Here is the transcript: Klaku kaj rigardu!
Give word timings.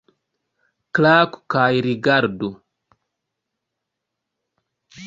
Klaku 0.99 1.43
kaj 1.55 1.69
rigardu! 1.87 2.49